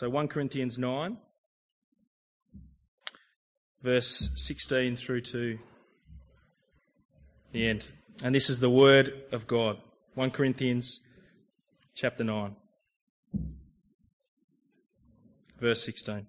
[0.00, 1.18] So 1 Corinthians 9,
[3.82, 5.58] verse 16 through to
[7.52, 7.84] the end.
[8.24, 9.76] And this is the word of God.
[10.14, 11.02] 1 Corinthians
[11.94, 12.56] chapter 9,
[15.60, 16.26] verse 16.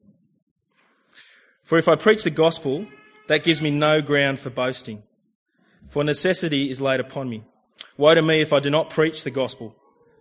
[1.63, 2.88] For if I preach the gospel,
[3.27, 5.01] that gives me no ground for boasting,
[5.88, 7.45] for necessity is laid upon me.
[7.95, 9.77] Woe to me if I do not preach the gospel.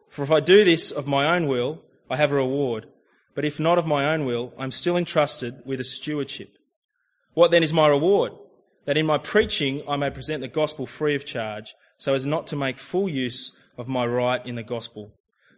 [0.09, 2.87] For if I do this of my own will, I have a reward.
[3.35, 6.57] But if not of my own will, I am still entrusted with a stewardship.
[7.35, 8.33] What then is my reward?
[8.87, 12.47] That in my preaching I may present the gospel free of charge, so as not
[12.49, 15.13] to make full use of my right in the gospel.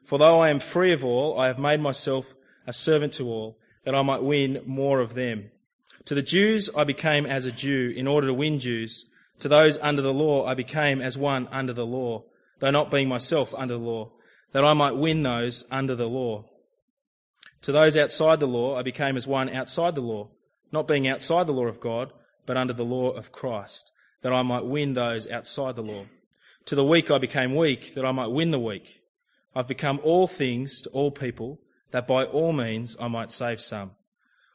[0.05, 2.35] For though I am free of all, I have made myself
[2.67, 5.51] a servant to all, that I might win more of them.
[6.07, 9.07] To the Jews I became as a Jew in order to win Jews.
[9.41, 12.25] To those under the law I became as one under the law,
[12.59, 14.11] though not being myself under the law,
[14.53, 16.45] that I might win those under the law.
[17.63, 20.29] To those outside the law I became as one outside the law,
[20.71, 22.13] not being outside the law of God,
[22.45, 23.93] but under the law of Christ,
[24.23, 26.07] that I might win those outside the law.
[26.67, 29.01] To the weak I became weak, that I might win the weak.
[29.55, 33.93] I've become all things to all people, that by all means I might save some.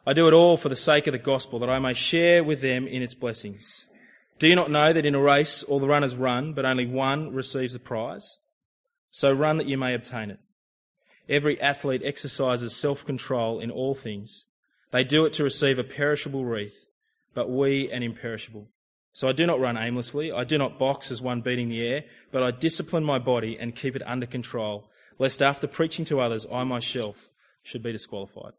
[0.06, 2.62] I do it all for the sake of the gospel, that I may share with
[2.62, 3.88] them in its blessings.
[4.40, 7.34] Do you not know that in a race all the runners run, but only one
[7.34, 8.40] receives the prize?
[9.12, 10.40] So run that you may obtain it.
[11.30, 14.46] Every athlete exercises self control in all things.
[14.92, 16.90] They do it to receive a perishable wreath,
[17.34, 18.70] but we an imperishable.
[19.12, 20.32] So I do not run aimlessly.
[20.32, 23.76] I do not box as one beating the air, but I discipline my body and
[23.76, 27.30] keep it under control, lest after preaching to others, I myself
[27.64, 28.54] should be disqualified.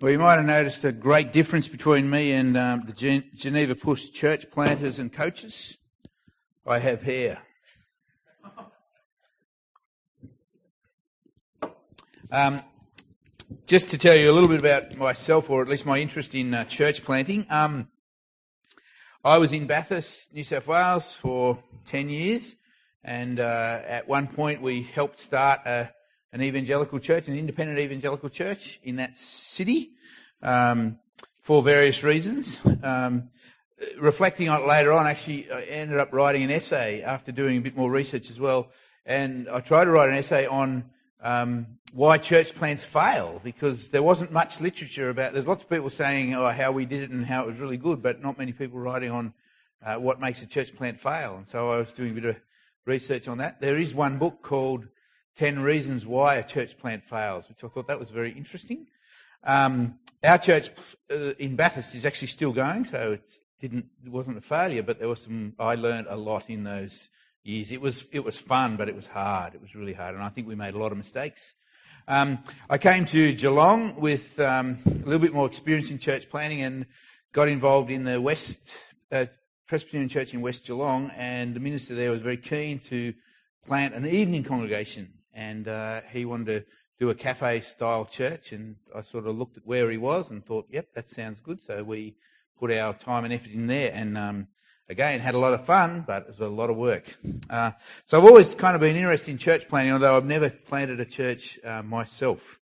[0.00, 3.74] Well, you might have noticed a great difference between me and um, the Gen- Geneva
[3.74, 5.78] Push church planters and coaches.
[6.66, 7.43] I have hair.
[12.34, 12.62] Um,
[13.64, 16.52] just to tell you a little bit about myself, or at least my interest in
[16.52, 17.46] uh, church planting.
[17.48, 17.86] Um,
[19.24, 22.56] I was in Bathurst, New South Wales for 10 years,
[23.04, 25.92] and uh, at one point we helped start a,
[26.32, 29.92] an evangelical church, an independent evangelical church in that city
[30.42, 30.98] um,
[31.40, 32.58] for various reasons.
[32.82, 33.30] Um,
[33.96, 37.60] reflecting on it later on, actually, I ended up writing an essay after doing a
[37.60, 38.72] bit more research as well,
[39.06, 40.90] and I tried to write an essay on
[41.22, 45.32] um, why church plants fail because there wasn't much literature about.
[45.32, 47.76] There's lots of people saying oh, how we did it and how it was really
[47.76, 49.32] good, but not many people writing on
[49.84, 51.36] uh, what makes a church plant fail.
[51.36, 52.36] And so I was doing a bit of
[52.86, 53.60] research on that.
[53.60, 54.88] There is one book called
[55.36, 58.86] 10 Reasons Why a Church Plant Fails, which I thought that was very interesting.
[59.42, 60.70] Um, our church
[61.10, 64.98] uh, in Bathurst is actually still going, so it didn't, it wasn't a failure, but
[64.98, 67.10] there was some, I learned a lot in those
[67.44, 67.70] years.
[67.70, 69.54] It was, it was fun, but it was hard.
[69.54, 71.54] It was really hard, and I think we made a lot of mistakes.
[72.08, 76.60] Um, I came to Geelong with um, a little bit more experience in church planning
[76.60, 76.86] and
[77.32, 78.58] got involved in the West
[79.12, 79.26] uh,
[79.66, 83.14] Presbyterian Church in West Geelong, and the minister there was very keen to
[83.66, 86.64] plant an evening congregation and uh, he wanted to
[86.98, 88.52] do a cafe style church.
[88.52, 91.60] And I sort of looked at where he was and thought, yep, that sounds good.
[91.60, 92.16] So we
[92.58, 94.48] put our time and effort in there, and um,
[94.88, 97.16] again had a lot of fun, but it was a lot of work.
[97.48, 97.72] Uh,
[98.06, 101.04] so I've always kind of been interested in church planting, although I've never planted a
[101.04, 102.60] church uh, myself.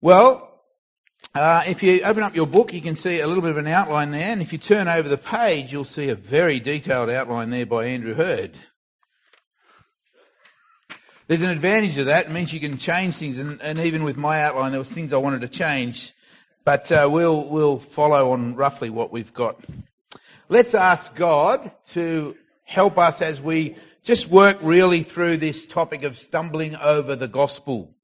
[0.00, 0.44] Well.
[1.34, 3.66] Uh, if you open up your book, you can see a little bit of an
[3.66, 7.50] outline there, and if you turn over the page, you'll see a very detailed outline
[7.50, 8.56] there by Andrew Heard.
[11.28, 12.26] There's an advantage to that.
[12.26, 13.36] It means you can change things.
[13.36, 16.14] And, and even with my outline, there was things I wanted to change.
[16.64, 19.62] But uh, we'll, we'll follow on roughly what we've got.
[20.50, 26.16] Let's ask God to help us as we just work really through this topic of
[26.16, 27.94] stumbling over the gospel.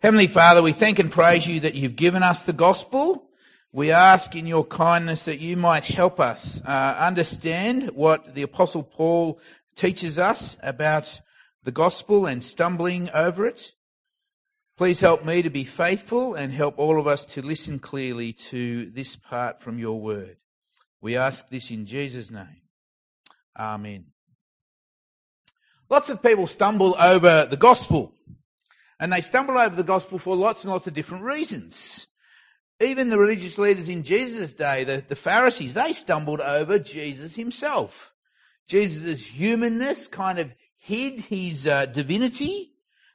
[0.00, 3.28] Heavenly Father, we thank and praise you that you've given us the gospel.
[3.70, 8.82] We ask in your kindness that you might help us uh, understand what the Apostle
[8.82, 9.38] Paul
[9.76, 11.20] teaches us about
[11.62, 13.74] the gospel and stumbling over it.
[14.76, 18.90] Please help me to be faithful and help all of us to listen clearly to
[18.90, 20.36] this part from your word.
[21.00, 22.62] We ask this in Jesus' name.
[23.56, 24.06] Amen.
[25.90, 28.12] Lots of people stumble over the gospel.
[29.00, 32.06] And they stumble over the gospel for lots and lots of different reasons.
[32.80, 38.12] Even the religious leaders in Jesus' day, the, the Pharisees, they stumbled over Jesus himself.
[38.68, 42.72] Jesus' humanness kind of hid his uh, divinity.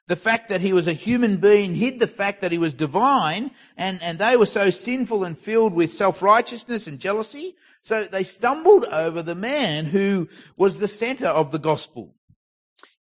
[0.08, 3.52] The fact that he was a human being hid the fact that he was divine,
[3.78, 8.86] and, and they were so sinful and filled with self-righteousness and jealousy, so they stumbled
[8.86, 10.28] over the man who
[10.58, 12.16] was the center of the gospel.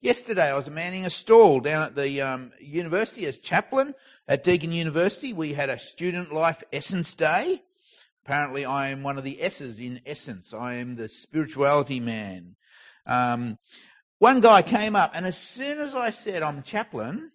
[0.02, 3.96] Yesterday, I was manning a stall down at the um, university as chaplain
[4.28, 5.32] at Deakin University.
[5.32, 7.64] We had a student life essence day.
[8.26, 10.54] Apparently, I am one of the S's in essence.
[10.54, 12.56] I am the spirituality man.
[13.06, 13.58] Um,
[14.24, 17.30] one guy came up, and as soon as I said I'm chaplain,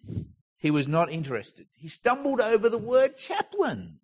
[0.57, 1.67] he was not interested.
[1.75, 3.99] He stumbled over the word chaplain.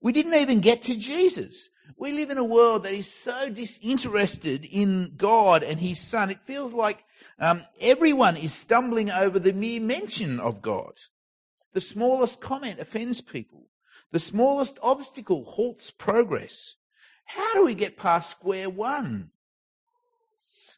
[0.00, 1.70] We didn't even get to Jesus.
[1.98, 6.30] We live in a world that is so disinterested in God and His Son.
[6.30, 7.02] It feels like
[7.40, 10.92] um, everyone is stumbling over the mere mention of God.
[11.72, 13.66] The smallest comment offends people.
[14.12, 16.76] The smallest obstacle halts progress.
[17.24, 19.32] How do we get past square one?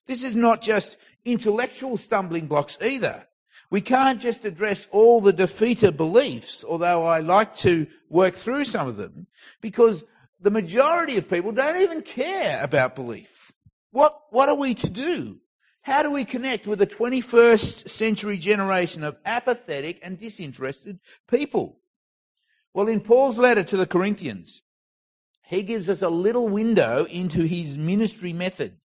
[0.07, 3.27] This is not just intellectual stumbling blocks either.
[3.71, 8.87] We can't just address all the defeater beliefs, although I like to work through some
[8.87, 9.27] of them,
[9.61, 10.05] because
[10.41, 13.53] the majority of people don't even care about belief.
[13.91, 15.41] What, what are we to do?
[15.83, 21.79] How do we connect with the 21st century generation of apathetic and disinterested people?
[22.75, 24.63] Well, in Paul's letter to the Corinthians,
[25.43, 28.77] he gives us a little window into his ministry method.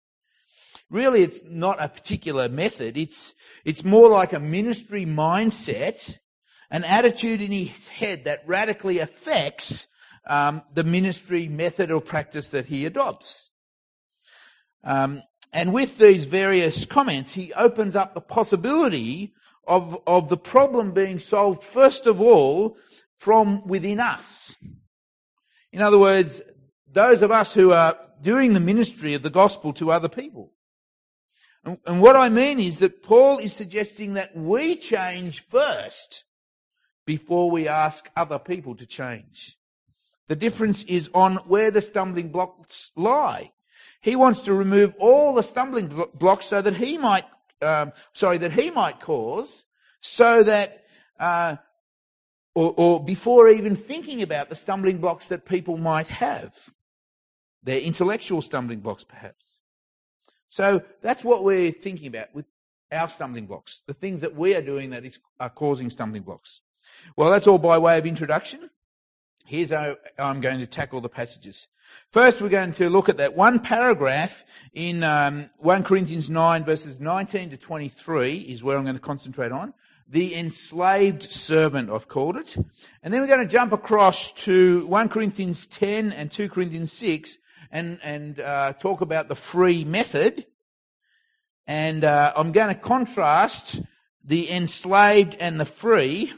[0.91, 2.97] Really, it's not a particular method.
[2.97, 3.33] It's,
[3.63, 6.17] it's more like a ministry mindset,
[6.69, 9.87] an attitude in his head that radically affects
[10.27, 13.51] um, the ministry method or practice that he adopts.
[14.83, 15.23] Um,
[15.53, 19.33] and with these various comments, he opens up the possibility
[19.65, 22.75] of, of the problem being solved, first of all,
[23.17, 24.57] from within us.
[25.71, 26.41] In other words,
[26.91, 30.51] those of us who are doing the ministry of the gospel to other people.
[31.63, 36.23] And, and what I mean is that Paul is suggesting that we change first
[37.05, 39.57] before we ask other people to change.
[40.27, 43.51] The difference is on where the stumbling blocks lie.
[44.01, 47.25] He wants to remove all the stumbling blocks so that he might,
[47.61, 49.65] um, sorry, that he might cause,
[49.99, 50.85] so that,
[51.19, 51.57] uh,
[52.55, 56.55] or, or before even thinking about the stumbling blocks that people might have,
[57.61, 59.50] their intellectual stumbling blocks, perhaps.
[60.51, 62.45] So that's what we're thinking about with
[62.91, 66.59] our stumbling blocks, the things that we are doing that is, are causing stumbling blocks.
[67.15, 68.69] Well, that's all by way of introduction.
[69.45, 71.67] Here's how I'm going to tackle the passages.
[72.11, 74.43] First, we're going to look at that one paragraph
[74.73, 79.53] in um, 1 Corinthians 9, verses 19 to 23, is where I'm going to concentrate
[79.53, 79.73] on.
[80.05, 82.57] The enslaved servant, I've called it.
[83.03, 87.37] And then we're going to jump across to 1 Corinthians 10 and 2 Corinthians 6
[87.71, 90.45] and, and uh, talk about the free method.
[91.65, 93.81] And uh, I'm going to contrast
[94.23, 96.33] the enslaved and the free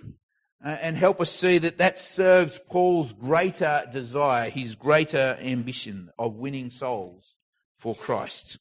[0.64, 6.36] uh, and help us see that that serves Paul's greater desire, his greater ambition of
[6.36, 7.36] winning souls
[7.76, 8.60] for Christ.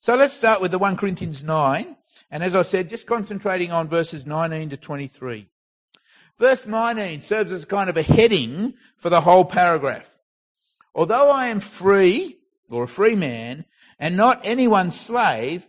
[0.00, 1.96] So let's start with the 1 Corinthians 9.
[2.30, 5.48] And as I said, just concentrating on verses 19 to 23.
[6.38, 10.13] Verse 19 serves as kind of a heading for the whole paragraph.
[10.94, 12.38] Although I am free,
[12.70, 13.64] or a free man,
[13.98, 15.68] and not anyone's slave,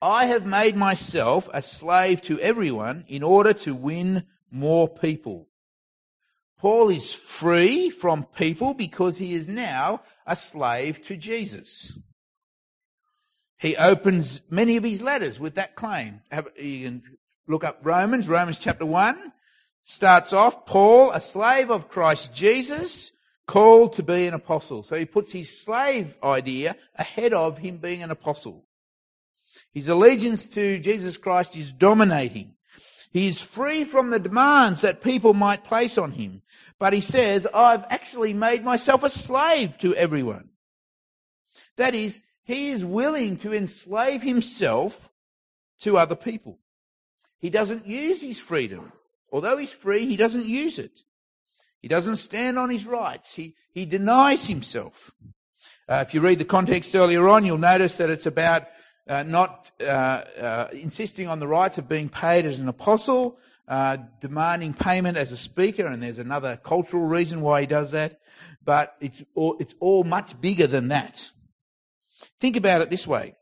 [0.00, 5.48] I have made myself a slave to everyone in order to win more people.
[6.58, 11.98] Paul is free from people because he is now a slave to Jesus.
[13.58, 16.22] He opens many of his letters with that claim.
[16.58, 17.02] You can
[17.48, 19.32] look up Romans, Romans chapter 1
[19.84, 23.12] starts off, Paul, a slave of Christ Jesus,
[23.46, 24.82] called to be an apostle.
[24.82, 28.64] So he puts his slave idea ahead of him being an apostle.
[29.72, 32.54] His allegiance to Jesus Christ is dominating.
[33.12, 36.42] He is free from the demands that people might place on him.
[36.78, 40.50] But he says, I've actually made myself a slave to everyone.
[41.76, 45.08] That is, he is willing to enslave himself
[45.80, 46.58] to other people.
[47.38, 48.92] He doesn't use his freedom.
[49.30, 51.02] Although he's free, he doesn't use it.
[51.82, 53.34] He doesn't stand on his rights.
[53.34, 55.12] He, he denies himself.
[55.88, 58.66] Uh, if you read the context earlier on, you'll notice that it's about
[59.08, 63.98] uh, not uh, uh, insisting on the rights of being paid as an apostle, uh,
[64.20, 68.20] demanding payment as a speaker, and there's another cultural reason why he does that.
[68.64, 71.30] But it's all, it's all much bigger than that.
[72.40, 73.36] Think about it this way.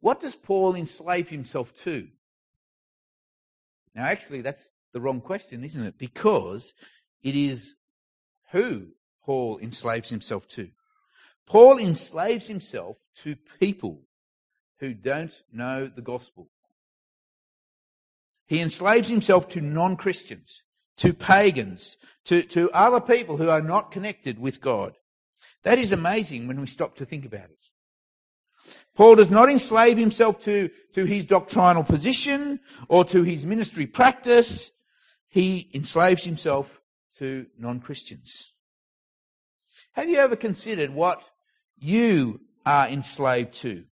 [0.00, 2.08] What does Paul enslave himself to?
[3.94, 5.98] Now, actually, that's the wrong question, isn't it?
[5.98, 6.72] Because
[7.22, 7.74] it is
[8.52, 8.88] who
[9.24, 10.70] Paul enslaves himself to.
[11.46, 14.02] Paul enslaves himself to people
[14.78, 16.48] who don't know the gospel.
[18.46, 20.62] He enslaves himself to non-Christians,
[20.96, 24.96] to pagans, to, to other people who are not connected with God.
[25.62, 27.58] That is amazing when we stop to think about it.
[28.96, 34.72] Paul does not enslave himself to, to his doctrinal position or to his ministry practice.
[35.30, 36.80] He enslaves himself
[37.18, 38.52] to non-Christians.
[39.92, 41.22] Have you ever considered what
[41.78, 43.84] you are enslaved to?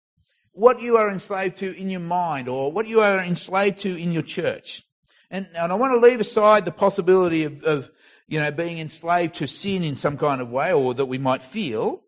[0.52, 4.12] What you are enslaved to in your mind or what you are enslaved to in
[4.12, 4.84] your church?
[5.30, 7.92] And, and I want to leave aside the possibility of, of,
[8.28, 11.44] you know, being enslaved to sin in some kind of way or that we might
[11.44, 12.02] feel.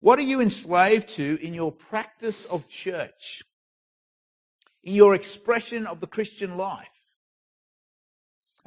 [0.00, 3.42] What are you enslaved to in your practice of church?
[4.82, 6.97] In your expression of the Christian life?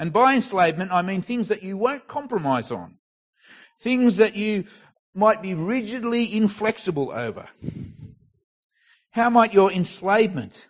[0.02, 2.96] And by enslavement, I mean things that you won't compromise on.
[3.80, 4.66] Things that you
[5.14, 7.50] might be rigidly inflexible over.
[9.12, 10.68] How might your enslavement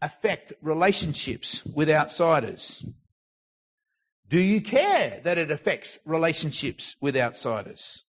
[0.00, 2.86] affect relationships with outsiders?
[4.30, 8.02] Do you care that it affects relationships with outsiders?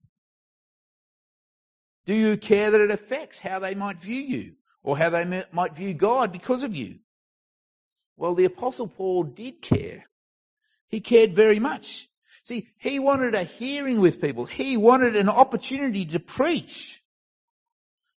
[2.06, 4.52] Do you care that it affects how they might view you
[4.84, 7.00] or how they might view God because of you?
[8.18, 10.06] Well, the apostle Paul did care.
[10.88, 12.08] He cared very much.
[12.44, 14.46] See, he wanted a hearing with people.
[14.46, 17.02] He wanted an opportunity to preach.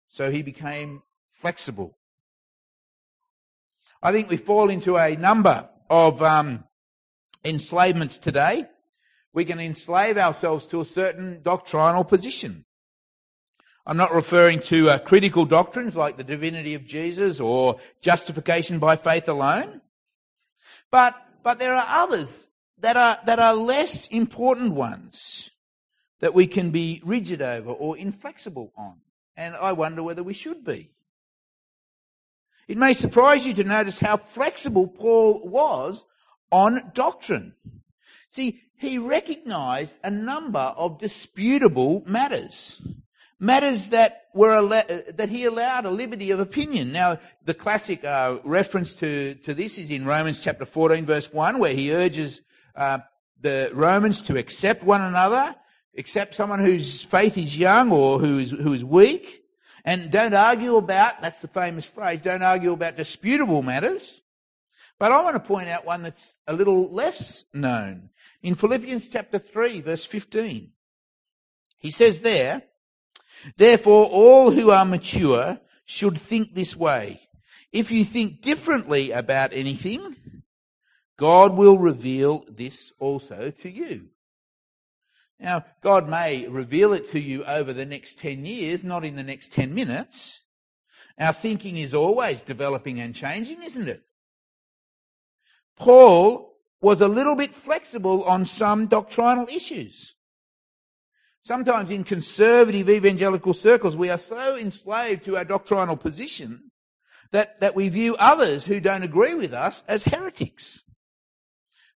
[0.09, 1.97] So he became flexible.
[4.03, 6.65] I think we fall into a number of um,
[7.45, 8.67] enslavements today.
[9.33, 12.65] We can enslave ourselves to a certain doctrinal position.
[13.87, 18.97] I'm not referring to uh, critical doctrines like the divinity of Jesus or justification by
[18.97, 19.81] faith alone.
[20.91, 22.47] But, but there are others
[22.81, 25.51] that are, that are less important ones
[26.21, 28.97] that we can be rigid over or inflexible on.
[29.37, 30.91] And I wonder whether we should be.
[32.67, 36.05] It may surprise you to notice how flexible Paul was
[36.51, 37.55] on doctrine.
[38.31, 42.81] See, he recognized a number of disputable matters
[43.41, 46.93] matters that were that he allowed a liberty of opinion.
[46.93, 51.59] Now, the classic uh, reference to to this is in Romans chapter 14, verse one,
[51.59, 52.43] where he urges
[52.75, 52.99] uh,
[53.41, 55.55] the Romans to accept one another,
[55.97, 59.43] accept someone whose faith is young or who is who is weak,
[59.85, 61.21] and don't argue about.
[61.21, 62.23] That's the famous phrase.
[62.23, 64.23] Don't argue about disputable matters.
[64.99, 68.11] But I want to point out one that's a little less known.
[68.43, 70.73] In Philippians chapter 3, verse 15,
[71.77, 72.65] he says there,
[73.57, 77.29] Therefore, all who are mature should think this way.
[77.73, 80.17] If you think differently about anything,
[81.17, 84.09] God will reveal this also to you.
[85.41, 89.23] Now, God may reveal it to you over the next 10 years, not in the
[89.23, 90.43] next 10 minutes.
[91.19, 94.03] Our thinking is always developing and changing, isn't it?
[95.77, 100.15] Paul was a little bit flexible on some doctrinal issues.
[101.49, 106.71] Sometimes in conservative evangelical circles, we are so enslaved to our doctrinal position
[107.31, 110.83] that, that we view others who don't agree with us as heretics.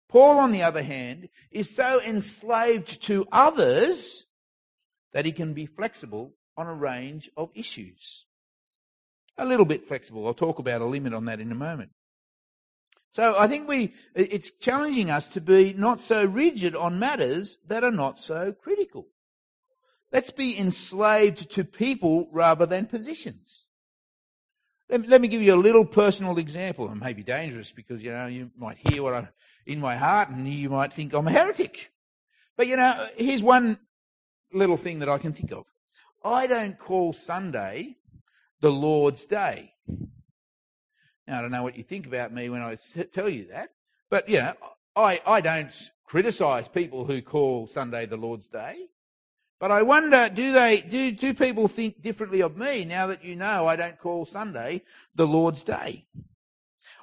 [0.09, 4.25] Paul, on the other hand, is so enslaved to others
[5.13, 8.25] that he can be flexible on a range of issues.
[9.37, 10.27] A little bit flexible.
[10.27, 11.91] I'll talk about a limit on that in a moment.
[13.11, 17.85] So I think we, it's challenging us to be not so rigid on matters that
[17.85, 19.09] are not so critical.
[20.13, 23.67] Let's be enslaved to people rather than positions.
[24.91, 26.91] Let, let me give you a little personal example.
[26.93, 29.29] It may be dangerous because, you know, you might hear what I'm
[29.65, 31.93] in my heart and you might think I'm a heretic.
[32.59, 33.79] But, you know, here's one
[34.53, 35.67] little thing that I can think of.
[36.23, 37.97] I don't call Sunday
[38.61, 39.73] the Lord's Day.
[41.27, 42.77] Now, I don't know what you think about me when I
[43.13, 43.71] tell you that,
[44.11, 44.53] but, you know,
[44.95, 45.73] I, I don't
[46.05, 48.89] criticize people who call Sunday the Lord's Day.
[49.63, 53.37] But I wonder, do they, do, do people think differently of me now that you
[53.37, 54.83] know I don't call Sunday
[55.15, 56.05] the Lord's Day?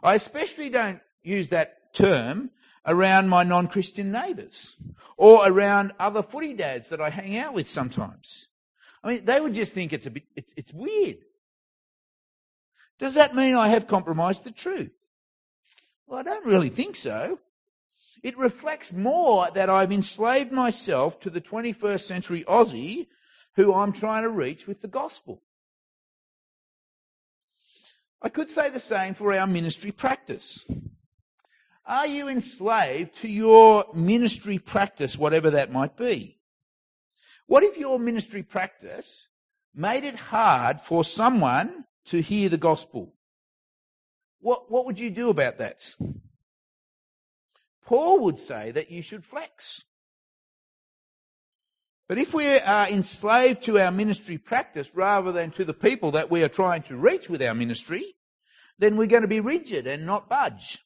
[0.04, 2.52] I especially don't use that term
[2.86, 4.76] around my non-Christian neighbours
[5.16, 8.48] or around other footy dads that I hang out with sometimes.
[9.06, 11.20] I mean, they would just think it's a bit, it's, it's weird.
[13.00, 14.92] Does that mean I have compromised the truth?
[16.08, 17.40] Well, I don't really think so.
[18.22, 23.08] It reflects more that I've enslaved myself to the 21st century Aussie
[23.56, 25.42] who I'm trying to reach with the gospel.
[28.22, 30.66] I could say the same for our ministry practice.
[31.86, 36.40] Are you enslaved to your ministry practice, whatever that might be?
[37.48, 39.28] What if your ministry practice
[39.74, 43.16] made it hard for someone to hear the gospel?
[44.40, 45.96] What, what would you do about that?
[47.90, 49.84] Paul would say that you should flex.
[52.08, 56.30] But if we are enslaved to our ministry practice rather than to the people that
[56.30, 58.14] we are trying to reach with our ministry,
[58.78, 60.78] then we're going to be rigid and not budge.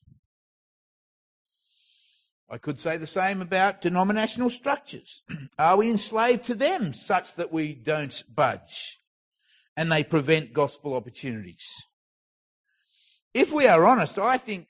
[2.50, 5.24] I could say the same about denominational structures.
[5.60, 9.02] Are we enslaved to them such that we don't budge
[9.76, 11.68] and they prevent gospel opportunities?
[13.34, 14.68] If we are honest, I think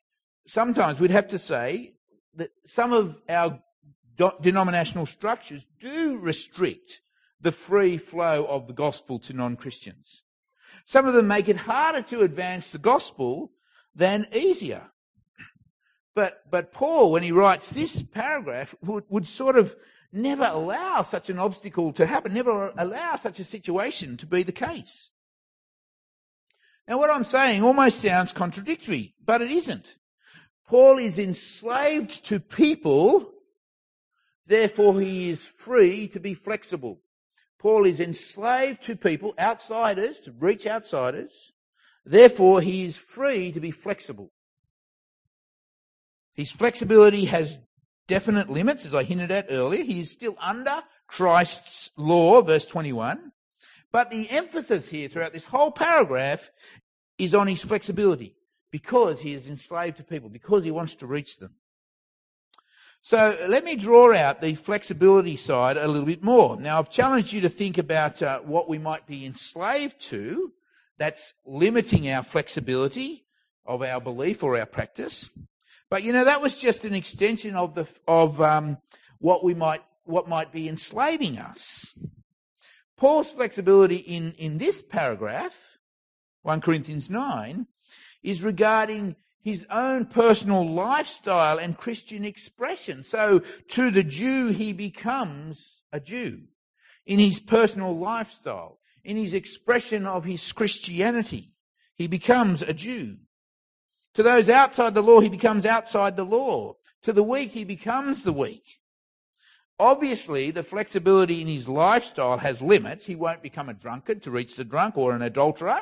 [0.47, 1.92] sometimes we'd have to say
[2.35, 3.59] that some of our
[4.41, 7.01] denominational structures do restrict
[7.39, 10.23] the free flow of the gospel to non-Christians.
[10.85, 13.51] Some of them make it harder to advance the gospel
[13.95, 14.89] than easier.
[16.15, 19.75] But, but Paul, when he writes this paragraph, would, would sort of
[20.11, 24.51] never allow such an obstacle to happen, never allow such a situation to be the
[24.51, 25.09] case.
[26.87, 29.97] Now what I'm saying almost sounds contradictory, but it isn't.
[30.73, 33.31] Paul is enslaved to people,
[34.47, 36.99] therefore he is free to be flexible.
[37.59, 41.53] Paul is enslaved to people, outsiders, to reach outsiders,
[42.03, 44.31] therefore he is free to be flexible.
[46.33, 47.59] His flexibility has
[48.07, 49.83] definite limits, as I hinted at earlier.
[49.83, 53.31] He is still under Christ's law, verse 21.
[53.91, 56.49] But the emphasis here throughout this whole paragraph
[57.19, 58.37] is on his flexibility
[58.73, 61.51] because he is enslaved to people, because he wants to reach them.
[63.03, 66.59] So let me draw out the flexibility side a little bit more.
[66.59, 70.53] Now I've challenged you to think about uh, what we might be enslaved to
[70.97, 73.25] that's limiting our flexibility
[73.63, 75.29] of our belief or our practice.
[75.91, 78.79] But you know, that was just an extension of the, of, um,
[79.19, 81.93] what we might, what might be enslaving us.
[82.97, 85.77] Paul's flexibility in, in this paragraph,
[86.41, 87.67] 1 Corinthians 9,
[88.23, 93.03] is regarding his own personal lifestyle and Christian expression.
[93.03, 96.43] So to the Jew, he becomes a Jew
[97.05, 101.51] in his personal lifestyle, in his expression of his Christianity.
[101.95, 103.17] He becomes a Jew.
[104.13, 106.75] To those outside the law, he becomes outside the law.
[107.01, 108.79] To the weak, he becomes the weak.
[109.79, 113.05] Obviously, the flexibility in his lifestyle has limits.
[113.05, 115.81] He won't become a drunkard to reach the drunk or an adulterer.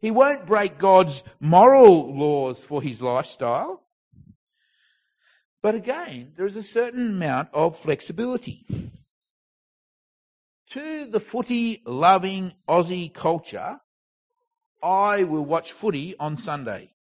[0.00, 3.84] He won't break God's moral laws for his lifestyle.
[5.62, 8.64] But again, there is a certain amount of flexibility.
[10.70, 13.80] To the footy loving Aussie culture,
[14.82, 16.94] I will watch footy on Sunday.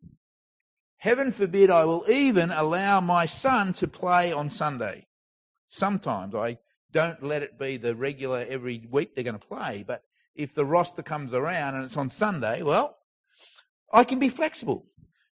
[0.96, 5.06] Heaven forbid I will even allow my son to play on Sunday.
[5.68, 6.58] Sometimes I
[6.90, 10.02] don't let it be the regular every week they're going to play, but
[10.38, 12.96] if the roster comes around and it's on Sunday, well,
[13.92, 14.86] I can be flexible.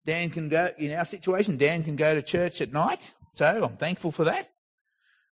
[0.05, 3.77] Dan can go, in our situation, Dan can go to church at night, so I'm
[3.77, 4.49] thankful for that.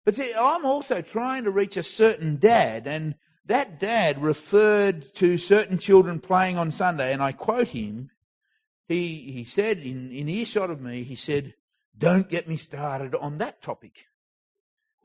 [0.05, 5.37] But see, I'm also trying to reach a certain dad, and that dad referred to
[5.37, 8.11] certain children playing on Sunday, and I quote him
[8.91, 11.53] he, he said in, in earshot of me, he said,
[11.97, 14.07] don't get me started on that topic.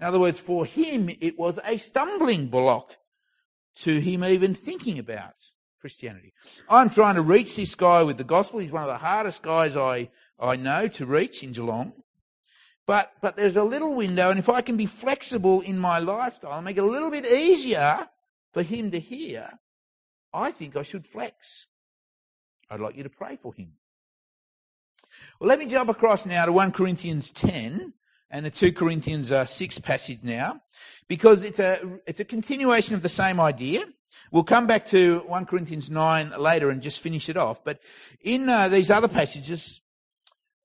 [0.00, 2.96] In other words, for him, it was a stumbling block
[3.76, 5.34] to him even thinking about
[5.80, 6.32] Christianity.
[6.68, 8.60] I'm trying to reach this guy with the gospel.
[8.60, 11.92] He's one of the hardest guys I, I know to reach in Geelong.
[12.86, 16.52] But, but there's a little window, and if I can be flexible in my lifestyle,
[16.52, 18.08] and make it a little bit easier
[18.52, 19.58] for him to hear,
[20.32, 21.66] I think I should flex.
[22.70, 23.72] I'd like you to pray for him.
[25.40, 27.92] Well, let me jump across now to 1 Corinthians 10
[28.30, 30.60] and the 2 Corinthians uh, 6 passage now,
[31.08, 33.84] because it's a, it's a continuation of the same idea.
[34.32, 37.62] We'll come back to 1 Corinthians 9 later and just finish it off.
[37.64, 37.80] But
[38.20, 39.80] in uh, these other passages,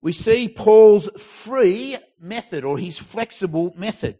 [0.00, 4.18] we see Paul's free method or his flexible method.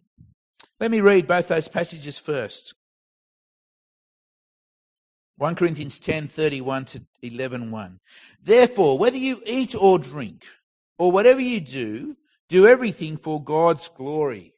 [0.79, 2.75] Let me read both those passages first.
[5.39, 8.01] 1 Corinthians 10, 31 to 11, 1.
[8.43, 10.45] Therefore, whether you eat or drink,
[10.99, 12.17] or whatever you do,
[12.53, 14.53] do everything for God's glory.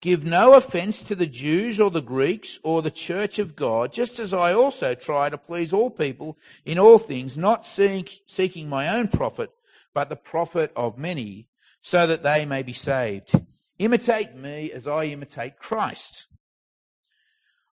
[0.00, 4.18] Give no offense to the Jews or the Greeks or the church of God, just
[4.18, 8.88] as I also try to please all people in all things, not seek, seeking my
[8.88, 9.50] own profit,
[9.92, 11.48] but the profit of many,
[11.82, 13.30] so that they may be saved.
[13.78, 16.28] Imitate me as I imitate Christ.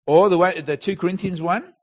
[0.07, 1.75] Or the way, the 2 Corinthians 1,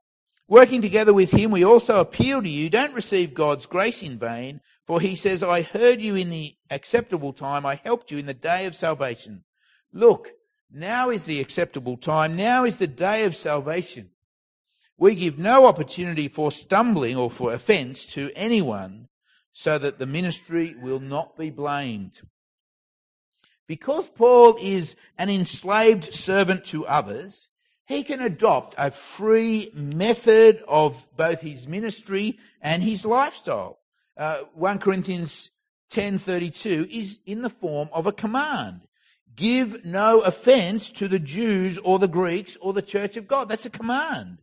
[0.50, 4.60] Working together with him, we also appeal to you, don't receive God's grace in vain,
[4.90, 8.34] for he says, I heard you in the acceptable time, I helped you in the
[8.34, 9.44] day of salvation.
[9.92, 10.32] Look,
[10.68, 14.10] now is the acceptable time, now is the day of salvation.
[14.98, 19.06] We give no opportunity for stumbling or for offense to anyone,
[19.52, 22.22] so that the ministry will not be blamed.
[23.68, 27.48] Because Paul is an enslaved servant to others,
[27.86, 33.79] he can adopt a free method of both his ministry and his lifestyle.
[34.20, 35.50] Uh, 1 Corinthians
[35.88, 38.82] 10:32 is in the form of a command.
[39.34, 43.48] Give no offense to the Jews or the Greeks or the church of God.
[43.48, 44.42] That's a command.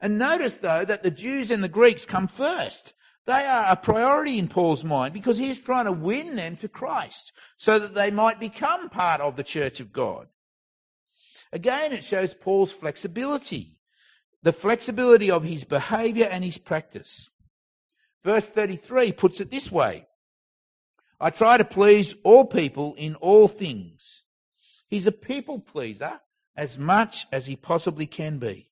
[0.00, 2.92] And notice though that the Jews and the Greeks come first.
[3.24, 7.30] They are a priority in Paul's mind because he's trying to win them to Christ
[7.56, 10.26] so that they might become part of the church of God.
[11.52, 13.76] Again, it shows Paul's flexibility,
[14.42, 17.30] the flexibility of his behavior and his practice.
[18.24, 20.06] Verse 33 puts it this way.
[21.20, 24.22] I try to please all people in all things.
[24.88, 26.20] He's a people pleaser
[26.56, 28.68] as much as he possibly can be.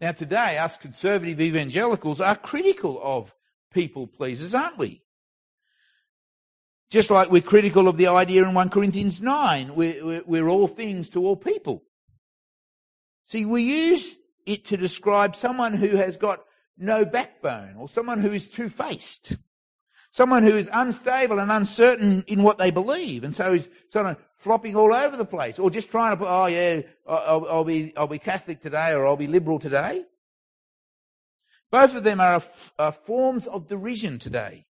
[0.00, 3.34] Now today, us conservative evangelicals are critical of
[3.72, 5.02] people pleasers, aren't we?
[6.90, 11.08] Just like we're critical of the idea in 1 Corinthians 9, we're, we're, all things
[11.10, 11.82] to all people.
[13.24, 16.44] See, we use it to describe someone who has got
[16.76, 19.36] no backbone or someone who is two-faced.
[20.10, 24.18] Someone who is unstable and uncertain in what they believe, and so is sort of
[24.36, 27.96] flopping all over the place, or just trying to put, oh yeah, I'll, I'll be,
[27.96, 30.04] I'll be Catholic today, or I'll be liberal today.
[31.70, 32.42] Both of them are,
[32.78, 34.66] are forms of derision today.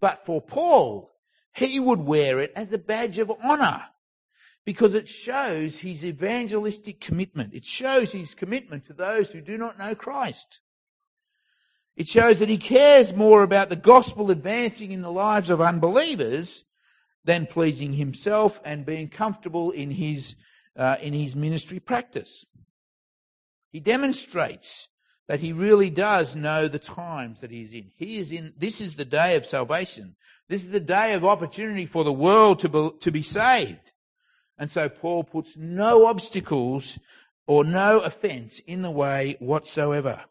[0.00, 1.12] But for Paul,
[1.54, 3.84] he would wear it as a badge of honour
[4.64, 7.54] because it shows his evangelistic commitment.
[7.54, 10.58] It shows his commitment to those who do not know Christ.
[11.96, 16.64] It shows that he cares more about the gospel advancing in the lives of unbelievers
[17.24, 20.34] than pleasing himself and being comfortable in his,
[20.76, 22.44] uh, in his ministry practice.
[23.70, 24.88] He demonstrates
[25.26, 27.92] that he really does know the times that he's in.
[27.96, 30.16] He is in, this is the day of salvation.
[30.48, 33.92] This is the day of opportunity for the world to be, to be saved.
[34.58, 36.98] And so Paul puts no obstacles
[37.46, 40.24] or no offense in the way whatsoever.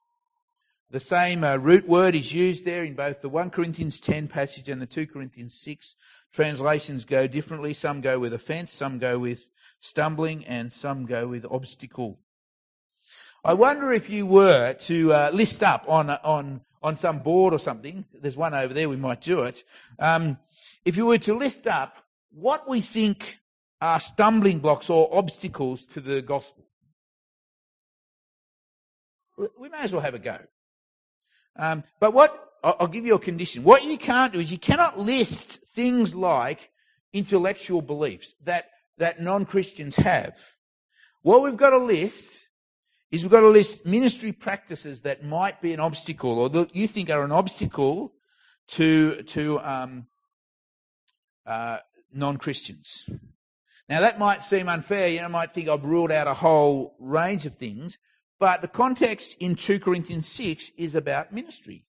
[0.93, 4.69] The same uh, root word is used there in both the 1 Corinthians 10 passage
[4.69, 5.95] and the 2 Corinthians 6.
[6.31, 7.73] Translations go differently.
[7.73, 9.47] Some go with offense, some go with
[9.79, 12.19] stumbling, and some go with obstacle.
[13.43, 17.59] I wonder if you were to uh, list up on on on some board or
[17.59, 18.05] something.
[18.13, 18.87] There's one over there.
[18.87, 19.63] We might do it.
[19.97, 20.37] Um,
[20.85, 23.39] if you were to list up what we think
[23.81, 26.65] are stumbling blocks or obstacles to the gospel,
[29.57, 30.37] we may as well have a go.
[31.55, 33.63] Um, but what I'll give you a condition.
[33.63, 36.69] What you can't do is you cannot list things like
[37.11, 40.37] intellectual beliefs that that non Christians have.
[41.21, 42.47] What we've got to list
[43.13, 46.87] is we've got to list ministry practices that might be an obstacle or that you
[46.87, 48.13] think are an obstacle
[48.67, 50.07] to, to um,
[51.45, 51.77] uh,
[52.11, 53.07] non-Christians.
[53.87, 55.09] Now that might seem unfair.
[55.09, 57.99] You know, might think I've ruled out a whole range of things,
[58.39, 61.85] but the context in 2 Corinthians 6 is about ministry.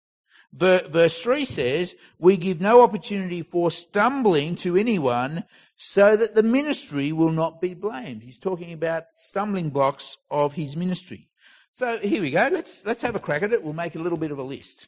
[0.52, 5.44] Verse 3 says, we give no opportunity for stumbling to anyone
[5.76, 8.22] so that the ministry will not be blamed.
[8.22, 11.28] He's talking about stumbling blocks of his ministry.
[11.72, 12.48] So here we go.
[12.52, 13.64] Let's, let's have a crack at it.
[13.64, 14.86] We'll make a little bit of a list.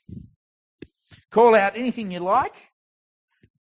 [1.32, 2.54] Call out anything you like.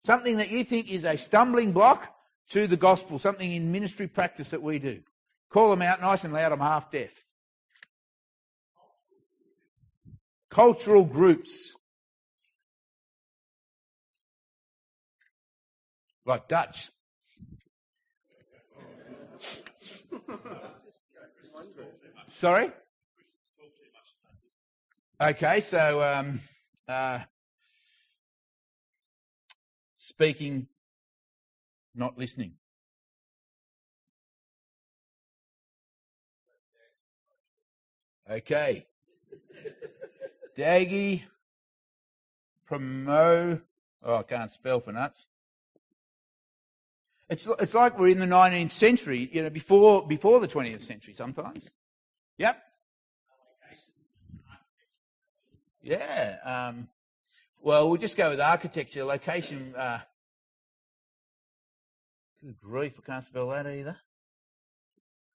[0.03, 2.11] Something that you think is a stumbling block
[2.49, 3.19] to the gospel.
[3.19, 5.01] Something in ministry practice that we do.
[5.51, 6.51] Call them out nice and loud.
[6.51, 7.11] I'm half deaf.
[10.51, 11.73] Cultural groups.
[16.25, 16.91] like Dutch.
[22.27, 22.71] Sorry?
[25.19, 26.39] Okay, so um,
[26.87, 27.19] uh,
[29.97, 30.67] speaking,
[31.93, 32.53] not listening.
[38.29, 38.85] Okay.
[40.57, 41.23] Daggy,
[42.69, 43.61] promo.
[44.03, 45.27] Oh, I can't spell for nuts.
[47.29, 51.13] It's, it's like we're in the 19th century, you know, before, before the 20th century
[51.13, 51.69] sometimes.
[52.37, 52.61] Yep.
[55.81, 56.37] Yeah.
[56.43, 56.89] Um,
[57.61, 59.73] well, we'll just go with architecture, location.
[59.75, 59.99] Uh,
[62.43, 63.97] good grief, I can't spell that either.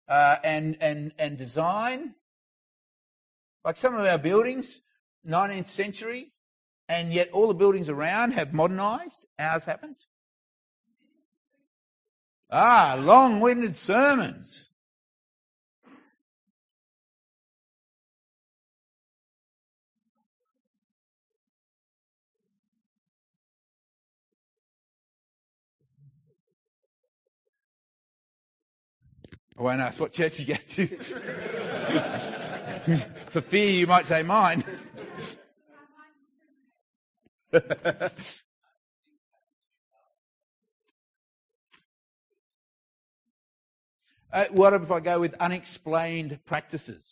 [0.09, 2.15] Uh, and, and, and design.
[3.65, 4.81] Like some of our buildings,
[5.29, 6.33] 19th century,
[6.89, 9.27] and yet all the buildings around have modernised.
[9.39, 10.03] Ours haven't.
[12.51, 14.67] Ah, long winded sermons.
[29.57, 30.87] I won't ask what church you go to.
[33.31, 34.65] For fear you might say mine.
[44.33, 47.03] uh, what if I go with unexplained practices?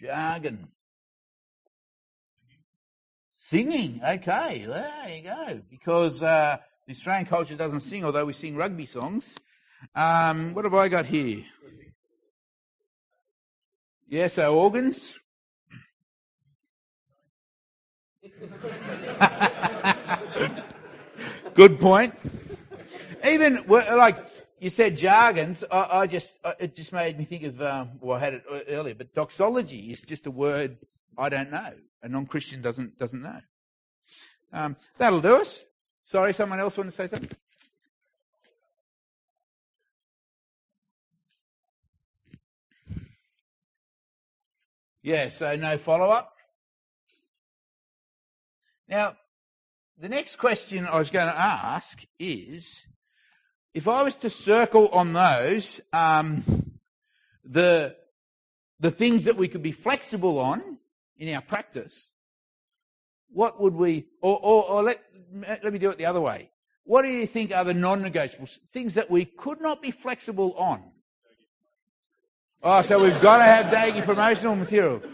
[0.00, 0.68] Jargon.
[3.36, 5.60] Singing, okay, there you go.
[5.70, 9.36] Because uh, the Australian culture doesn't sing, although we sing rugby songs.
[9.94, 11.44] Um, what have I got here?
[14.08, 15.12] Yeah, so organs.
[21.54, 22.14] Good point.
[23.26, 24.18] Even like
[24.60, 25.64] you said, jargons.
[25.70, 28.94] I, I just it just made me think of um, well, I had it earlier,
[28.94, 30.78] but doxology is just a word
[31.16, 31.72] I don't know.
[32.02, 33.40] A non-Christian doesn't doesn't know.
[34.52, 35.64] Um, that'll do us.
[36.04, 37.30] Sorry, someone else want to say something?
[45.04, 46.32] Yeah, so no follow up.
[48.88, 49.18] Now,
[49.98, 52.86] the next question I was going to ask is
[53.74, 56.80] if I was to circle on those, um,
[57.44, 57.96] the,
[58.80, 60.78] the things that we could be flexible on
[61.18, 62.08] in our practice,
[63.28, 65.02] what would we, or, or, or let,
[65.34, 66.50] let me do it the other way.
[66.84, 68.58] What do you think are the non-negotiables?
[68.72, 70.82] Things that we could not be flexible on.
[72.66, 75.02] Oh, so we've got to have Daggy promotional material.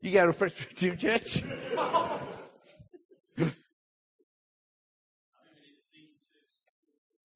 [0.00, 1.42] You go to a Presbyterian church?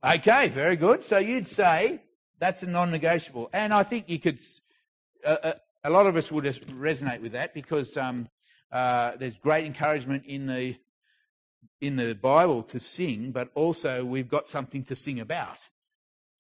[0.05, 1.03] Okay, very good.
[1.03, 2.03] So you'd say
[2.39, 4.39] that's a non-negotiable, and I think you could.
[5.25, 8.29] Uh, a lot of us would resonate with that because um,
[8.71, 10.77] uh, there's great encouragement in the
[11.81, 15.57] in the Bible to sing, but also we've got something to sing about.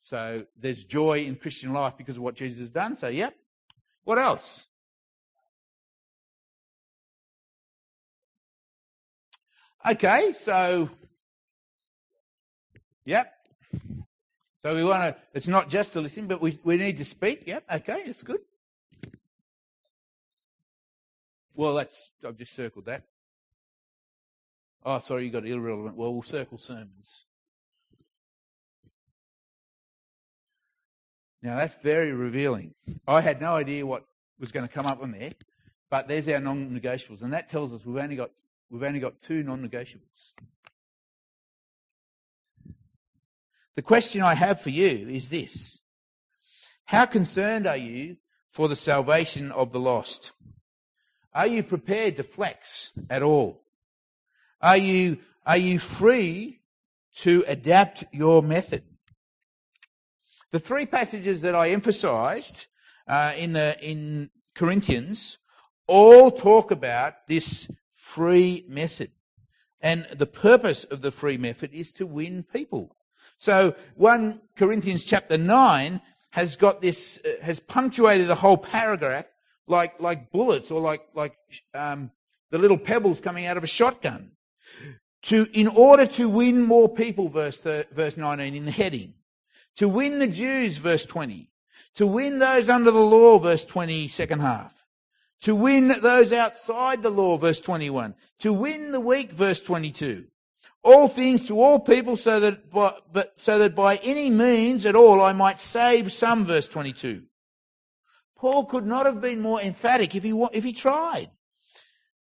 [0.04, 2.94] So there's joy in Christian life because of what Jesus has done.
[2.94, 3.34] So, yep.
[4.04, 4.66] What else?
[9.86, 10.90] Okay, so,
[13.06, 13.32] yep.
[14.62, 17.44] So we want to, it's not just to listen, but we, we need to speak.
[17.46, 18.40] Yep, okay, that's good.
[21.54, 23.04] Well, that's, I've just circled that.
[24.84, 25.96] Oh, sorry, you got irrelevant.
[25.96, 27.24] Well, we'll circle sermons.
[31.44, 32.74] Now that's very revealing.
[33.06, 34.06] I had no idea what
[34.40, 35.32] was going to come up on there,
[35.90, 38.30] but there's our non-negotiables, and that tells us we've only got
[38.70, 40.32] we've only got two non-negotiables.
[43.76, 45.80] The question I have for you is this.
[46.86, 48.16] How concerned are you
[48.50, 50.32] for the salvation of the lost?
[51.34, 53.64] Are you prepared to flex at all?
[54.62, 56.60] Are you, are you free
[57.16, 58.84] to adapt your method?
[60.54, 62.68] The three passages that I emphasized
[63.08, 65.38] uh, in the in Corinthians
[65.88, 69.10] all talk about this free method.
[69.80, 72.94] And the purpose of the free method is to win people.
[73.36, 79.26] So 1 Corinthians chapter 9 has got this, uh, has punctuated the whole paragraph
[79.66, 81.36] like, like bullets or like, like,
[81.74, 82.12] um,
[82.52, 84.30] the little pebbles coming out of a shotgun.
[85.22, 89.14] To, in order to win more people, verse, verse 19 in the heading.
[89.76, 91.50] To win the Jews, verse 20.
[91.96, 94.86] To win those under the law, verse 20, second half.
[95.42, 98.14] To win those outside the law, verse 21.
[98.40, 100.26] To win the weak, verse 22
[100.84, 104.94] all things to all people so that by, but so that by any means at
[104.94, 107.22] all I might save some verse 22
[108.36, 111.30] Paul could not have been more emphatic if he if he tried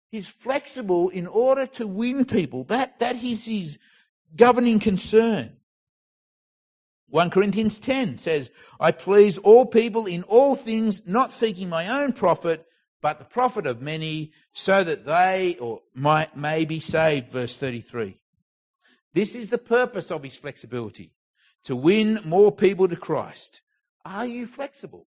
[0.09, 3.77] he's flexible in order to win people that that is his
[4.35, 5.57] governing concern
[7.13, 8.49] 1 Corinthians 10 says
[8.79, 12.65] I please all people in all things not seeking my own profit
[13.01, 18.17] but the profit of many so that they or might may be saved verse 33
[19.13, 21.13] this is the purpose of his flexibility
[21.63, 23.61] to win more people to Christ.
[24.05, 25.07] Are you flexible?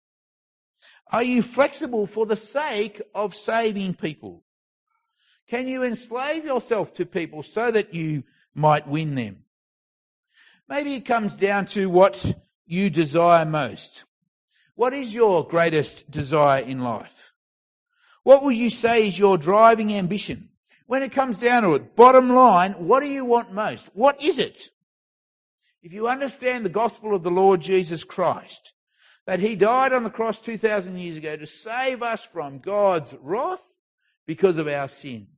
[1.12, 4.45] Are you flexible for the sake of saving people?
[5.49, 9.43] Can you enslave yourself to people so that you might win them?
[10.68, 12.35] Maybe it comes down to what
[12.66, 14.05] you desire most.
[14.74, 17.33] What is your greatest desire in life?
[18.22, 20.48] What will you say is your driving ambition?
[20.87, 23.88] when it comes down to it, bottom line, what do you want most?
[23.94, 24.70] What is it?
[25.83, 28.72] If you understand the gospel of the Lord Jesus Christ,
[29.27, 33.62] that he died on the cross 2,000 years ago to save us from God's wrath
[34.27, 35.29] because of our sin.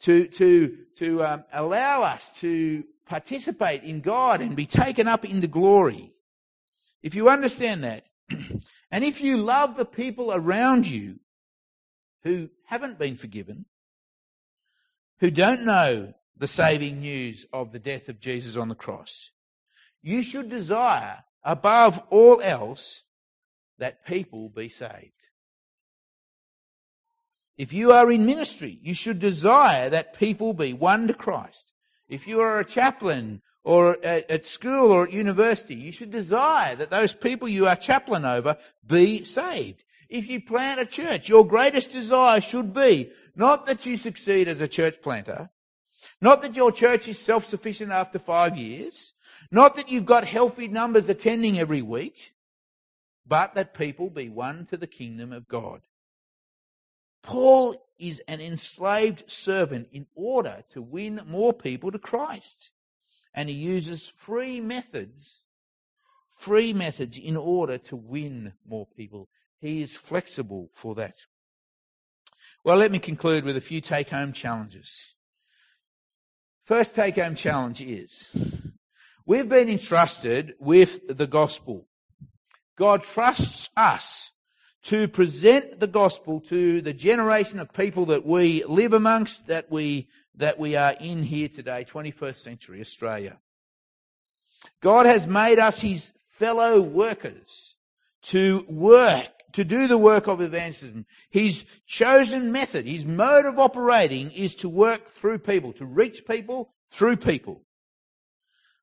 [0.00, 5.46] To, to, to um, allow us to participate in God and be taken up into
[5.46, 6.12] glory.
[7.02, 11.20] If you understand that, and if you love the people around you
[12.22, 13.66] who haven't been forgiven,
[15.20, 19.30] who don't know the saving news of the death of Jesus on the cross,
[20.02, 23.02] you should desire above all else
[23.78, 25.12] that people be saved.
[27.58, 31.71] If you are in ministry, you should desire that people be won to Christ.
[32.12, 36.76] If you are a chaplain or at, at, school or at university, you should desire
[36.76, 39.82] that those people you are chaplain over be saved.
[40.10, 44.60] If you plant a church, your greatest desire should be not that you succeed as
[44.60, 45.48] a church planter,
[46.20, 49.14] not that your church is self-sufficient after five years,
[49.50, 52.34] not that you've got healthy numbers attending every week,
[53.26, 55.80] but that people be won to the kingdom of God.
[57.22, 62.70] Paul is an enslaved servant in order to win more people to Christ.
[63.32, 65.42] And he uses free methods,
[66.36, 69.28] free methods in order to win more people.
[69.60, 71.14] He is flexible for that.
[72.64, 75.14] Well, let me conclude with a few take home challenges.
[76.64, 78.28] First take home challenge is
[79.24, 81.86] we've been entrusted with the gospel.
[82.76, 84.31] God trusts us
[84.82, 90.08] to present the gospel to the generation of people that we live amongst, that we,
[90.34, 93.38] that we are in here today, 21st century Australia.
[94.80, 97.76] God has made us his fellow workers
[98.22, 101.06] to work, to do the work of evangelism.
[101.30, 106.72] His chosen method, his mode of operating is to work through people, to reach people
[106.90, 107.62] through people.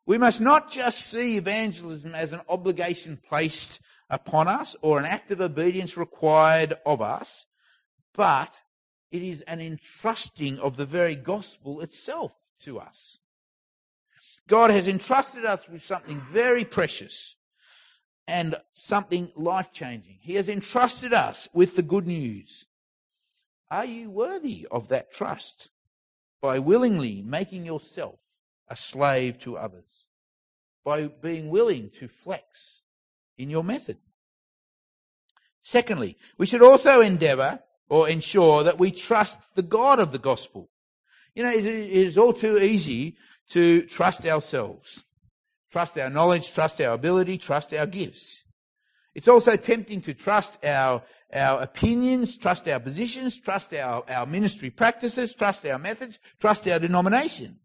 [0.05, 5.31] We must not just see evangelism as an obligation placed upon us or an act
[5.31, 7.45] of obedience required of us,
[8.13, 8.61] but
[9.11, 13.17] it is an entrusting of the very gospel itself to us.
[14.47, 17.35] God has entrusted us with something very precious
[18.27, 20.17] and something life changing.
[20.21, 22.65] He has entrusted us with the good news.
[23.71, 25.69] Are you worthy of that trust
[26.41, 28.19] by willingly making yourself
[28.67, 30.05] a slave to others?
[30.83, 32.78] By being willing to flex
[33.39, 33.97] in your method.
[35.63, 40.69] Secondly, we should also endeavour or ensure that we trust the God of the gospel.
[41.33, 43.17] You know, it is all too easy
[43.51, 45.03] to trust ourselves,
[45.71, 48.43] trust our knowledge, trust our ability, trust our gifts.
[49.15, 51.01] It's also tempting to trust our,
[51.33, 56.79] our opinions, trust our positions, trust our, our ministry practices, trust our methods, trust our
[56.79, 57.59] denomination.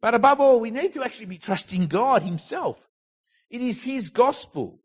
[0.00, 2.88] But above all, we need to actually be trusting God Himself.
[3.50, 4.80] It is His gospel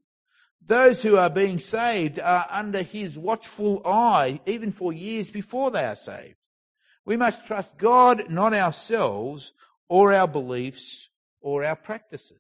[0.65, 5.84] those who are being saved are under his watchful eye, even for years before they
[5.84, 6.36] are saved.
[7.06, 9.52] We must trust God, not ourselves,
[9.89, 11.10] or our beliefs,
[11.41, 12.38] or our practices.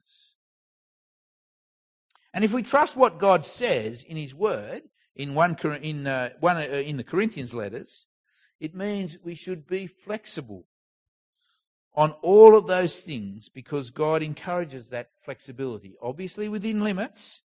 [2.33, 4.83] And if we trust what God says in his word,
[5.15, 8.07] in one, in, uh, one, uh, in the Corinthians letters,
[8.59, 10.65] it means we should be flexible
[11.93, 17.41] on all of those things because God encourages that flexibility, obviously within limits,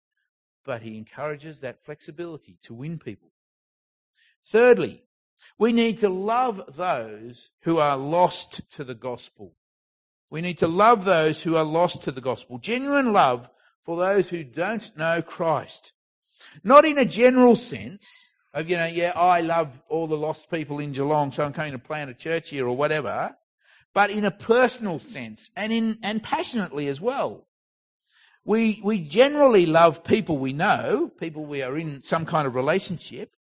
[0.65, 3.31] but he encourages that flexibility to win people.
[4.47, 5.05] Thirdly,
[5.59, 9.55] we need to love those who are lost to the gospel.
[10.31, 12.59] We need to love those who are lost to the gospel.
[12.59, 13.51] Genuine love
[13.85, 15.93] for those who don't know Christ.
[16.65, 20.79] Not in a general sense of, you know, yeah, I love all the lost people
[20.79, 23.37] in Geelong, so I'm going to plant a church here or whatever,
[23.95, 27.47] but in a personal sense and in, and passionately as well.
[28.45, 33.31] We, we generally love people we know, people we are in some kind of relationship.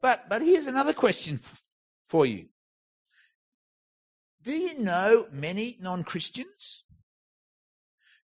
[0.00, 1.62] But, but here's another question f-
[2.08, 2.46] for you.
[4.42, 6.84] Do you know many non-Christians?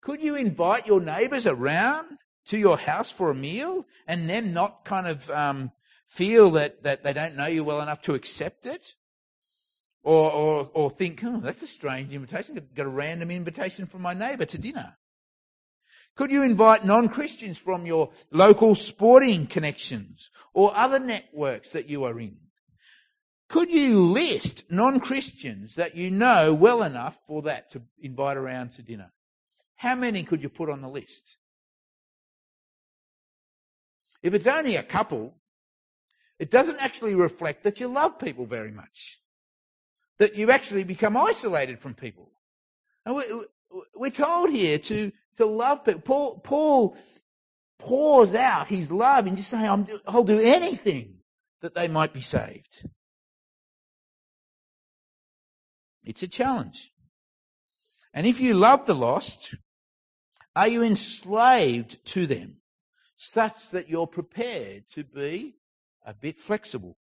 [0.02, 4.86] Could you invite your neighbours around to your house for a meal and them not
[4.86, 5.72] kind of um,
[6.08, 8.94] feel that, that they don't know you well enough to accept it?
[10.04, 12.66] Or, or, or think, oh, that's a strange invitation.
[12.74, 14.96] Got a random invitation from my neighbour to dinner.
[16.18, 22.20] Could you invite non-Christians from your local sporting connections or other networks that you are
[22.20, 22.38] in?
[23.48, 28.82] Could you list non-Christians that you know well enough for that to invite around to
[28.82, 29.12] dinner?
[29.76, 31.38] How many could you put on the list?
[34.24, 35.36] If it's only a couple,
[36.40, 39.20] it doesn't actually reflect that you love people very much.
[40.18, 42.32] That you actually become isolated from people.
[43.06, 43.16] And
[43.96, 46.02] we're told here to to love people.
[46.02, 46.98] Paul, Paul
[47.80, 51.16] pours out his love and just saying, I'll do anything
[51.62, 52.88] that they might be saved.
[56.04, 56.92] It's a challenge.
[58.14, 59.56] And if you love the lost,
[60.56, 62.58] are you enslaved to them
[63.18, 65.56] such that you're prepared to be
[66.06, 66.98] a bit flexible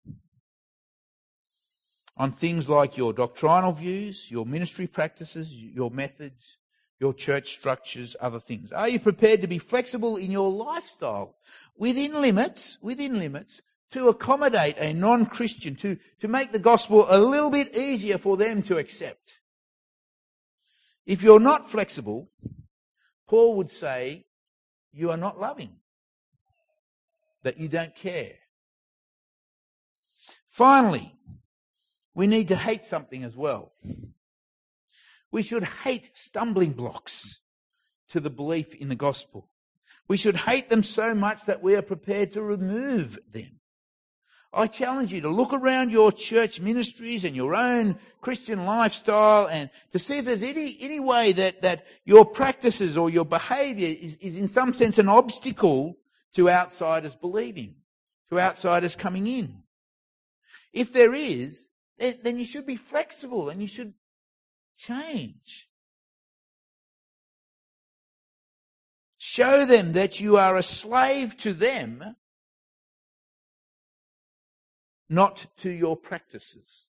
[2.17, 6.59] on things like your doctrinal views, your ministry practices, your methods,
[7.03, 8.71] your church structures, other things?
[8.73, 11.37] Are you prepared to be flexible in your lifestyle
[11.77, 17.51] within limits, within limits, to accommodate a non-Christian, to, to make the gospel a little
[17.51, 19.33] bit easier for them to accept?
[21.05, 22.31] If you're not flexible,
[23.29, 24.27] Paul would say
[24.93, 25.73] you are not loving,
[27.43, 28.35] that you don't care.
[30.49, 31.17] Finally,
[32.15, 33.73] we need to hate something as well.
[35.33, 37.41] We should hate stumbling blocks
[38.11, 39.49] to the belief in the gospel.
[40.07, 43.59] We should hate them so much that we are prepared to remove them.
[44.55, 49.71] I challenge you to look around your church ministries and your own Christian lifestyle and
[49.93, 54.17] to see if there's any, any way that, that your practices or your behavior is,
[54.17, 55.97] is in some sense an obstacle
[56.35, 57.77] to outsiders believing,
[58.29, 59.63] to outsiders coming in.
[60.75, 61.67] If there is,
[61.97, 63.95] then, then you should be flexible and you should
[64.77, 65.69] change.
[69.19, 72.17] Show them that you are a slave to them
[75.09, 76.87] not to your practices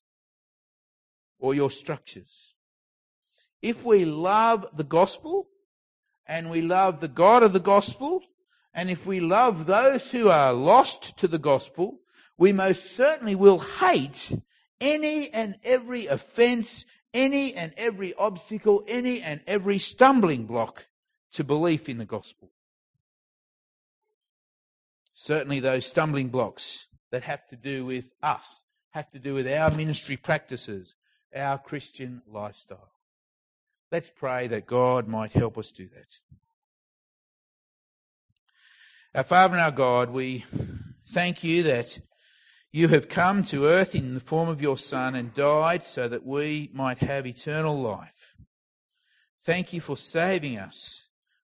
[1.39, 2.55] or your structures.
[3.61, 5.49] If we love the gospel
[6.25, 8.21] and we love the God of the gospel,
[8.73, 11.99] and if we love those who are lost to the gospel,
[12.37, 14.31] we most certainly will hate
[14.81, 20.87] any and every offense, any and every obstacle, any and every stumbling block
[21.33, 22.51] to belief in the gospel.
[25.13, 29.71] Certainly those stumbling blocks that have to do with us, have to do with our
[29.71, 30.95] ministry practices,
[31.35, 32.91] our Christian lifestyle.
[33.91, 36.19] Let's pray that God might help us do that.
[39.15, 40.45] Our Father and our God, we
[41.09, 41.99] thank you that
[42.75, 46.25] you have come to earth in the form of your Son and died so that
[46.25, 48.33] we might have eternal life.
[49.45, 51.03] Thank you for saving us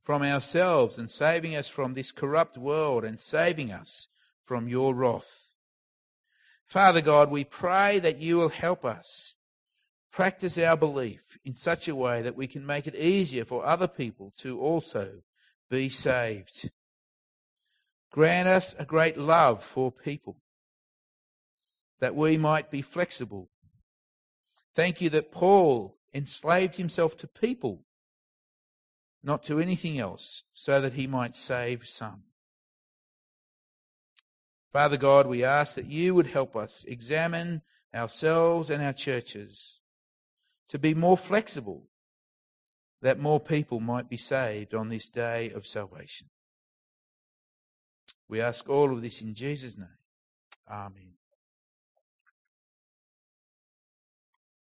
[0.04, 4.10] from ourselves and saving us from this corrupt world and saving us
[4.44, 5.48] from your wrath.
[6.68, 9.36] Father God, we pray that you will help us
[10.12, 13.88] practice our belief in such a way that we can make it easier for other
[13.88, 15.22] people to also
[15.70, 16.70] be saved.
[18.12, 20.43] Grant us a great love for people
[22.04, 23.50] that we might be flexible.
[24.76, 27.86] Thank you that Paul enslaved himself to people,
[29.24, 32.24] not to anything else, so that he might save some.
[34.74, 37.62] Father God, we ask that you would help us examine
[37.96, 39.80] ourselves and our churches
[40.68, 41.88] to be more flexible,
[43.02, 46.28] that more people might be saved on this day of salvation.
[48.28, 49.88] We ask all of this in Jesus' name.
[50.70, 51.14] Amen.